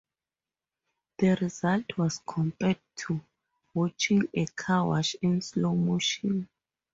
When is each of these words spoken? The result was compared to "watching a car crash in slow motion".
The 1.19 1.37
result 1.39 1.95
was 1.95 2.23
compared 2.27 2.79
to 2.95 3.23
"watching 3.75 4.27
a 4.33 4.47
car 4.47 4.87
crash 4.93 5.15
in 5.21 5.43
slow 5.43 5.75
motion". 5.75 6.49